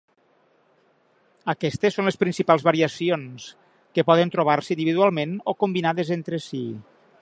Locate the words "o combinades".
5.53-6.13